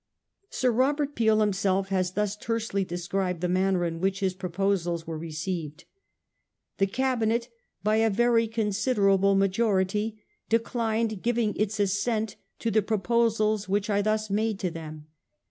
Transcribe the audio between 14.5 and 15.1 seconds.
to them.